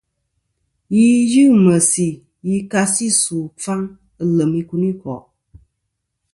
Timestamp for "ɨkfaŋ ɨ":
3.49-4.23